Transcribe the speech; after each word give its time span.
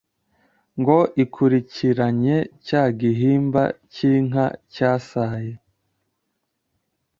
ngo 0.79 0.97
ikurikiranye 1.23 2.37
cya 2.67 2.83
gihimba 2.99 3.63
cy' 3.93 4.07
inka 4.13 4.45
cyasaye 4.73 5.53